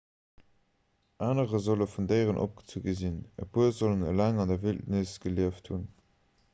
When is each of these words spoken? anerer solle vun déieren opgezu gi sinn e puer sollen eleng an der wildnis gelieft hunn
anerer 1.25 1.61
solle 1.65 1.87
vun 1.95 2.09
déieren 2.11 2.41
opgezu 2.45 2.77
gi 2.87 2.93
sinn 3.01 3.19
e 3.43 3.49
puer 3.53 3.71
sollen 3.81 4.07
eleng 4.13 4.35
an 4.41 4.49
der 4.53 4.61
wildnis 4.65 5.11
gelieft 5.27 5.65
hunn 5.73 5.85